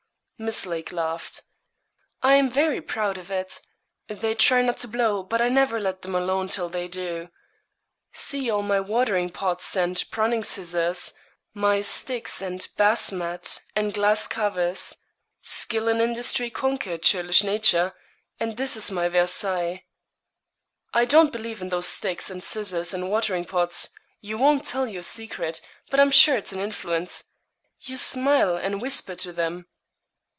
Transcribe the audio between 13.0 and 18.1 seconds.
mat, and glass covers. Skill and industry conquer churlish nature